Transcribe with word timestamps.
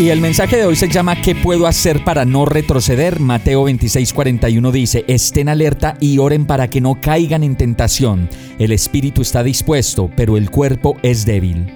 Y 0.00 0.08
el 0.08 0.22
mensaje 0.22 0.56
de 0.56 0.64
hoy 0.64 0.76
se 0.76 0.88
llama 0.88 1.20
¿Qué 1.20 1.34
puedo 1.34 1.66
hacer 1.66 2.02
para 2.04 2.24
no 2.24 2.46
retroceder? 2.46 3.20
Mateo 3.20 3.68
26:41 3.68 4.72
dice, 4.72 5.04
estén 5.08 5.50
alerta 5.50 5.98
y 6.00 6.16
oren 6.16 6.46
para 6.46 6.68
que 6.68 6.80
no 6.80 6.98
caigan 7.02 7.42
en 7.42 7.54
tentación. 7.54 8.30
El 8.58 8.72
espíritu 8.72 9.20
está 9.20 9.42
dispuesto, 9.42 10.10
pero 10.16 10.38
el 10.38 10.50
cuerpo 10.50 10.96
es 11.02 11.26
débil. 11.26 11.66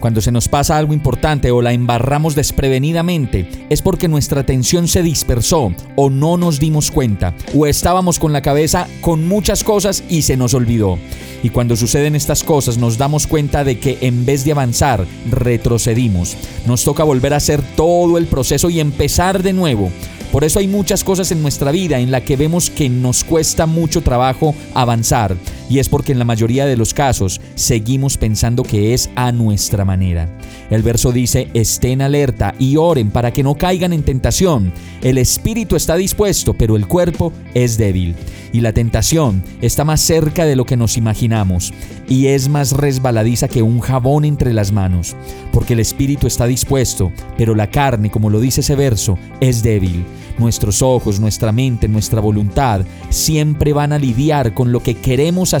Cuando 0.00 0.20
se 0.20 0.30
nos 0.30 0.48
pasa 0.48 0.76
algo 0.76 0.94
importante 0.94 1.50
o 1.50 1.60
la 1.60 1.72
embarramos 1.72 2.34
desprevenidamente, 2.34 3.48
es 3.68 3.82
porque 3.82 4.06
nuestra 4.06 4.42
atención 4.42 4.86
se 4.86 5.02
dispersó 5.02 5.72
o 5.96 6.10
no 6.10 6.36
nos 6.36 6.60
dimos 6.60 6.90
cuenta, 6.90 7.34
o 7.54 7.66
estábamos 7.66 8.18
con 8.18 8.32
la 8.32 8.42
cabeza 8.42 8.86
con 9.00 9.26
muchas 9.26 9.64
cosas 9.64 10.04
y 10.08 10.22
se 10.22 10.36
nos 10.36 10.54
olvidó. 10.54 10.98
Y 11.42 11.50
cuando 11.50 11.76
suceden 11.76 12.14
estas 12.14 12.44
cosas 12.44 12.78
nos 12.78 12.98
damos 12.98 13.26
cuenta 13.26 13.64
de 13.64 13.78
que 13.78 13.98
en 14.00 14.24
vez 14.24 14.44
de 14.44 14.52
avanzar, 14.52 15.04
retrocedimos. 15.30 16.36
Nos 16.66 16.84
toca 16.84 17.04
volver 17.04 17.34
a 17.34 17.38
hacer 17.38 17.60
todo 17.76 18.18
el 18.18 18.26
proceso 18.26 18.70
y 18.70 18.80
empezar 18.80 19.42
de 19.42 19.52
nuevo. 19.52 19.90
Por 20.32 20.44
eso 20.44 20.58
hay 20.58 20.68
muchas 20.68 21.04
cosas 21.04 21.32
en 21.32 21.42
nuestra 21.42 21.72
vida 21.72 21.98
en 21.98 22.10
la 22.10 22.20
que 22.20 22.36
vemos 22.36 22.70
que 22.70 22.88
nos 22.88 23.24
cuesta 23.24 23.66
mucho 23.66 24.02
trabajo 24.02 24.54
avanzar 24.74 25.36
y 25.68 25.78
es 25.78 25.88
porque 25.88 26.12
en 26.12 26.18
la 26.18 26.24
mayoría 26.24 26.66
de 26.66 26.76
los 26.76 26.94
casos 26.94 27.40
seguimos 27.54 28.16
pensando 28.16 28.62
que 28.62 28.94
es 28.94 29.10
a 29.16 29.32
nuestra 29.32 29.84
manera. 29.84 30.28
El 30.70 30.82
verso 30.82 31.12
dice, 31.12 31.48
estén 31.54 32.02
alerta 32.02 32.54
y 32.58 32.76
oren 32.76 33.10
para 33.10 33.32
que 33.32 33.42
no 33.42 33.54
caigan 33.54 33.92
en 33.92 34.02
tentación. 34.02 34.72
El 35.02 35.18
espíritu 35.18 35.76
está 35.76 35.96
dispuesto, 35.96 36.54
pero 36.54 36.76
el 36.76 36.86
cuerpo 36.86 37.32
es 37.54 37.78
débil. 37.78 38.14
Y 38.52 38.60
la 38.60 38.72
tentación 38.72 39.42
está 39.60 39.84
más 39.84 40.00
cerca 40.00 40.44
de 40.44 40.56
lo 40.56 40.64
que 40.64 40.76
nos 40.76 40.96
imaginamos 40.96 41.72
y 42.08 42.28
es 42.28 42.48
más 42.48 42.72
resbaladiza 42.72 43.48
que 43.48 43.62
un 43.62 43.80
jabón 43.80 44.24
entre 44.24 44.54
las 44.54 44.72
manos, 44.72 45.14
porque 45.52 45.74
el 45.74 45.80
espíritu 45.80 46.26
está 46.26 46.46
dispuesto, 46.46 47.12
pero 47.36 47.54
la 47.54 47.70
carne, 47.70 48.10
como 48.10 48.30
lo 48.30 48.40
dice 48.40 48.62
ese 48.62 48.74
verso, 48.74 49.18
es 49.40 49.62
débil. 49.62 50.04
Nuestros 50.38 50.82
ojos, 50.82 51.20
nuestra 51.20 51.52
mente, 51.52 51.88
nuestra 51.88 52.20
voluntad 52.20 52.82
siempre 53.10 53.72
van 53.72 53.92
a 53.92 53.98
lidiar 53.98 54.54
con 54.54 54.72
lo 54.72 54.82
que 54.82 54.94
queremos 54.94 55.52
hacer 55.52 55.57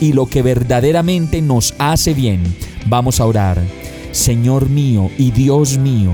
y 0.00 0.12
lo 0.12 0.26
que 0.26 0.42
verdaderamente 0.42 1.42
nos 1.42 1.74
hace 1.78 2.14
bien. 2.14 2.42
Vamos 2.86 3.20
a 3.20 3.26
orar. 3.26 3.60
Señor 4.12 4.68
mío 4.68 5.10
y 5.18 5.32
Dios 5.32 5.76
mío, 5.76 6.12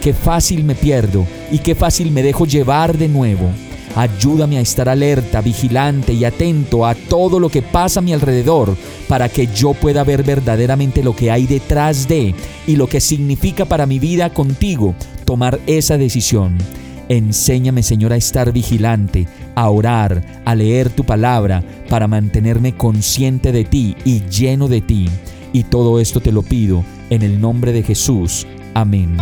qué 0.00 0.14
fácil 0.14 0.62
me 0.62 0.76
pierdo 0.76 1.26
y 1.50 1.58
qué 1.58 1.74
fácil 1.74 2.12
me 2.12 2.22
dejo 2.22 2.46
llevar 2.46 2.96
de 2.96 3.08
nuevo. 3.08 3.50
Ayúdame 3.96 4.58
a 4.58 4.60
estar 4.60 4.88
alerta, 4.88 5.40
vigilante 5.40 6.12
y 6.12 6.24
atento 6.24 6.86
a 6.86 6.94
todo 6.94 7.40
lo 7.40 7.48
que 7.48 7.60
pasa 7.60 7.98
a 7.98 8.02
mi 8.02 8.12
alrededor 8.12 8.76
para 9.08 9.28
que 9.28 9.48
yo 9.48 9.74
pueda 9.74 10.04
ver 10.04 10.22
verdaderamente 10.22 11.02
lo 11.02 11.16
que 11.16 11.32
hay 11.32 11.46
detrás 11.46 12.06
de 12.06 12.34
y 12.68 12.76
lo 12.76 12.86
que 12.86 13.00
significa 13.00 13.64
para 13.64 13.86
mi 13.86 13.98
vida 13.98 14.30
contigo 14.30 14.94
tomar 15.24 15.58
esa 15.66 15.98
decisión. 15.98 16.56
Enséñame, 17.10 17.82
Señor, 17.82 18.12
a 18.12 18.16
estar 18.16 18.52
vigilante, 18.52 19.26
a 19.56 19.68
orar, 19.68 20.42
a 20.44 20.54
leer 20.54 20.90
tu 20.90 21.02
palabra, 21.02 21.60
para 21.88 22.06
mantenerme 22.06 22.76
consciente 22.76 23.50
de 23.50 23.64
ti 23.64 23.96
y 24.04 24.20
lleno 24.26 24.68
de 24.68 24.80
ti. 24.80 25.08
Y 25.52 25.64
todo 25.64 25.98
esto 25.98 26.20
te 26.20 26.30
lo 26.30 26.42
pido 26.42 26.84
en 27.10 27.22
el 27.22 27.40
nombre 27.40 27.72
de 27.72 27.82
Jesús. 27.82 28.46
Amén. 28.74 29.16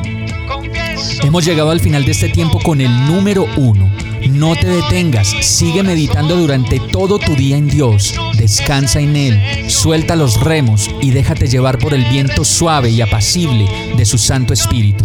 Hemos 1.22 1.46
llegado 1.46 1.70
al 1.70 1.80
final 1.80 2.04
de 2.04 2.10
este 2.10 2.28
tiempo 2.28 2.60
con 2.62 2.82
el 2.82 2.90
número 3.06 3.46
uno. 3.56 3.90
No 4.32 4.54
te 4.54 4.66
detengas, 4.66 5.28
sigue 5.40 5.82
meditando 5.82 6.36
durante 6.36 6.80
todo 6.92 7.18
tu 7.18 7.34
día 7.36 7.56
en 7.56 7.68
Dios, 7.68 8.14
descansa 8.36 9.00
en 9.00 9.16
Él, 9.16 9.70
suelta 9.70 10.14
los 10.14 10.38
remos 10.42 10.90
y 11.00 11.12
déjate 11.12 11.46
llevar 11.46 11.78
por 11.78 11.94
el 11.94 12.04
viento 12.04 12.44
suave 12.44 12.90
y 12.90 13.00
apacible 13.00 13.66
de 13.96 14.04
su 14.04 14.18
Santo 14.18 14.52
Espíritu. 14.52 15.04